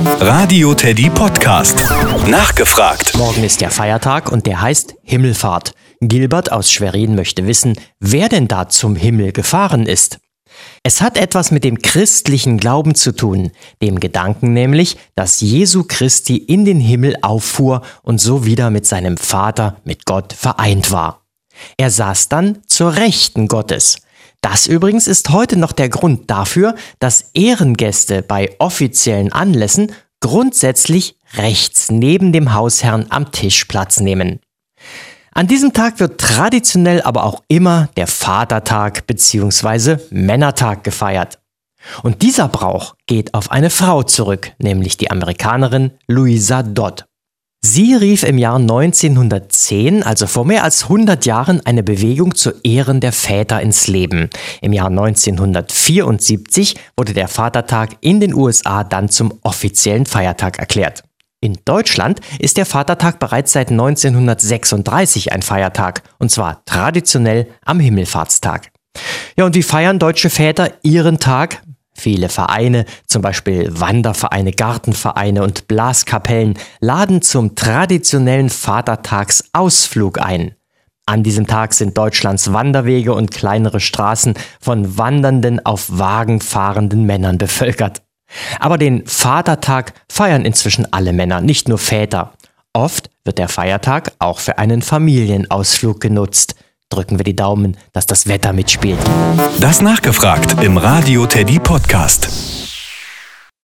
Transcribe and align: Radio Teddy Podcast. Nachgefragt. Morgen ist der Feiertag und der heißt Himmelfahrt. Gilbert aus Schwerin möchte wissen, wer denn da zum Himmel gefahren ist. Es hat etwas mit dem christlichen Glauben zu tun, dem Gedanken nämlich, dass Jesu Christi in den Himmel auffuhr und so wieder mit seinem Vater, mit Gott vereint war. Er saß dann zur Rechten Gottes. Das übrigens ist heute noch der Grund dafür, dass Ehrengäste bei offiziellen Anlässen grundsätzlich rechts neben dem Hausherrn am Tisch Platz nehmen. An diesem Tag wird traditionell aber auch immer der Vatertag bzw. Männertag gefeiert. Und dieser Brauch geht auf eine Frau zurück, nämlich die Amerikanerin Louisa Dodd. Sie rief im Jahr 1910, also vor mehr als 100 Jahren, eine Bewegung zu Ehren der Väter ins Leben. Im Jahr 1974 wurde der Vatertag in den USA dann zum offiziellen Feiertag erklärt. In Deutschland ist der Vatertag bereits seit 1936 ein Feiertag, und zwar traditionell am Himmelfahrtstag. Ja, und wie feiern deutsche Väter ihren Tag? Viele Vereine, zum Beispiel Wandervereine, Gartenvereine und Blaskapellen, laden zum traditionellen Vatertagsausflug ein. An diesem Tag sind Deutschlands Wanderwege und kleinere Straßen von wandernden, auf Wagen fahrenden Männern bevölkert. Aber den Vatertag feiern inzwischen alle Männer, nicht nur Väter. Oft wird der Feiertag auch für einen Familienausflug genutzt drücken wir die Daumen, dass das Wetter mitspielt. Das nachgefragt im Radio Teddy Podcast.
Radio 0.00 0.74
Teddy 0.74 1.10
Podcast. 1.10 1.76
Nachgefragt. 2.28 3.16
Morgen 3.16 3.42
ist 3.42 3.60
der 3.60 3.72
Feiertag 3.72 4.30
und 4.30 4.46
der 4.46 4.60
heißt 4.60 4.94
Himmelfahrt. 5.02 5.72
Gilbert 6.00 6.52
aus 6.52 6.70
Schwerin 6.70 7.16
möchte 7.16 7.48
wissen, 7.48 7.74
wer 7.98 8.28
denn 8.28 8.46
da 8.46 8.68
zum 8.68 8.94
Himmel 8.94 9.32
gefahren 9.32 9.86
ist. 9.86 10.20
Es 10.84 11.00
hat 11.00 11.16
etwas 11.18 11.50
mit 11.50 11.64
dem 11.64 11.78
christlichen 11.78 12.58
Glauben 12.58 12.94
zu 12.94 13.10
tun, 13.10 13.50
dem 13.82 13.98
Gedanken 13.98 14.52
nämlich, 14.52 14.98
dass 15.16 15.40
Jesu 15.40 15.82
Christi 15.82 16.36
in 16.36 16.64
den 16.64 16.78
Himmel 16.78 17.16
auffuhr 17.22 17.82
und 18.02 18.20
so 18.20 18.44
wieder 18.44 18.70
mit 18.70 18.86
seinem 18.86 19.16
Vater, 19.16 19.78
mit 19.82 20.06
Gott 20.06 20.32
vereint 20.32 20.92
war. 20.92 21.22
Er 21.76 21.90
saß 21.90 22.28
dann 22.28 22.58
zur 22.68 22.94
Rechten 22.94 23.48
Gottes. 23.48 23.96
Das 24.40 24.66
übrigens 24.66 25.06
ist 25.06 25.30
heute 25.30 25.56
noch 25.56 25.72
der 25.72 25.88
Grund 25.88 26.30
dafür, 26.30 26.74
dass 27.00 27.30
Ehrengäste 27.34 28.22
bei 28.22 28.54
offiziellen 28.58 29.32
Anlässen 29.32 29.92
grundsätzlich 30.20 31.16
rechts 31.34 31.90
neben 31.90 32.32
dem 32.32 32.54
Hausherrn 32.54 33.06
am 33.10 33.32
Tisch 33.32 33.64
Platz 33.64 34.00
nehmen. 34.00 34.40
An 35.32 35.46
diesem 35.46 35.72
Tag 35.72 36.00
wird 36.00 36.20
traditionell 36.20 37.02
aber 37.02 37.24
auch 37.24 37.42
immer 37.48 37.88
der 37.96 38.06
Vatertag 38.06 39.06
bzw. 39.06 39.98
Männertag 40.10 40.82
gefeiert. 40.82 41.38
Und 42.02 42.22
dieser 42.22 42.48
Brauch 42.48 42.96
geht 43.06 43.34
auf 43.34 43.50
eine 43.50 43.70
Frau 43.70 44.02
zurück, 44.02 44.52
nämlich 44.58 44.96
die 44.96 45.10
Amerikanerin 45.10 45.92
Louisa 46.08 46.62
Dodd. 46.62 47.06
Sie 47.60 47.94
rief 47.94 48.22
im 48.22 48.38
Jahr 48.38 48.56
1910, 48.56 50.02
also 50.02 50.26
vor 50.26 50.44
mehr 50.44 50.64
als 50.64 50.84
100 50.84 51.26
Jahren, 51.26 51.64
eine 51.66 51.82
Bewegung 51.82 52.34
zu 52.34 52.52
Ehren 52.62 53.00
der 53.00 53.12
Väter 53.12 53.60
ins 53.60 53.88
Leben. 53.88 54.30
Im 54.62 54.72
Jahr 54.72 54.88
1974 54.88 56.76
wurde 56.96 57.14
der 57.14 57.28
Vatertag 57.28 57.96
in 58.00 58.20
den 58.20 58.32
USA 58.32 58.84
dann 58.84 59.08
zum 59.08 59.38
offiziellen 59.42 60.06
Feiertag 60.06 60.58
erklärt. 60.58 61.02
In 61.40 61.58
Deutschland 61.64 62.20
ist 62.38 62.56
der 62.56 62.66
Vatertag 62.66 63.18
bereits 63.18 63.52
seit 63.52 63.70
1936 63.70 65.32
ein 65.32 65.42
Feiertag, 65.42 66.02
und 66.18 66.30
zwar 66.30 66.64
traditionell 66.64 67.48
am 67.64 67.80
Himmelfahrtstag. 67.80 68.70
Ja, 69.36 69.46
und 69.46 69.54
wie 69.54 69.62
feiern 69.62 69.98
deutsche 69.98 70.30
Väter 70.30 70.72
ihren 70.82 71.18
Tag? 71.20 71.62
Viele 71.98 72.28
Vereine, 72.28 72.84
zum 73.06 73.22
Beispiel 73.22 73.68
Wandervereine, 73.72 74.52
Gartenvereine 74.52 75.42
und 75.42 75.66
Blaskapellen, 75.66 76.54
laden 76.80 77.22
zum 77.22 77.56
traditionellen 77.56 78.50
Vatertagsausflug 78.50 80.20
ein. 80.20 80.54
An 81.06 81.24
diesem 81.24 81.48
Tag 81.48 81.74
sind 81.74 81.98
Deutschlands 81.98 82.52
Wanderwege 82.52 83.14
und 83.14 83.32
kleinere 83.32 83.80
Straßen 83.80 84.34
von 84.60 84.96
wandernden, 84.96 85.64
auf 85.66 85.86
Wagen 85.90 86.40
fahrenden 86.40 87.04
Männern 87.04 87.36
bevölkert. 87.36 88.02
Aber 88.60 88.78
den 88.78 89.06
Vatertag 89.06 89.94
feiern 90.08 90.44
inzwischen 90.44 90.92
alle 90.92 91.12
Männer, 91.12 91.40
nicht 91.40 91.68
nur 91.68 91.78
Väter. 91.78 92.34
Oft 92.74 93.10
wird 93.24 93.38
der 93.38 93.48
Feiertag 93.48 94.12
auch 94.20 94.38
für 94.38 94.58
einen 94.58 94.82
Familienausflug 94.82 96.00
genutzt 96.00 96.54
drücken 96.90 97.18
wir 97.18 97.24
die 97.24 97.36
Daumen, 97.36 97.76
dass 97.92 98.06
das 98.06 98.26
Wetter 98.26 98.52
mitspielt. 98.52 98.98
Das 99.60 99.82
nachgefragt 99.82 100.62
im 100.62 100.76
Radio 100.76 101.26
Teddy 101.26 101.58
Podcast. 101.58 102.57